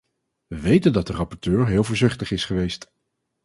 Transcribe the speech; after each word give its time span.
We 0.47 0.59
weten 0.61 0.93
dat 0.93 1.07
de 1.07 1.13
rapporteur 1.13 1.67
heel 1.67 1.83
voorzichtig 1.83 2.31
is 2.31 2.45
geweest. 2.45 2.91